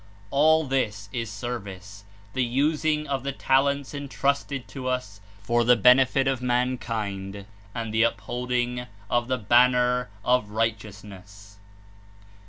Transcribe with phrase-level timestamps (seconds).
[0.31, 5.75] All this is service, tlie using of the talents entrusted to 150 us for the
[5.75, 11.59] benefit of mankind and the upholding of the banner of righteousness.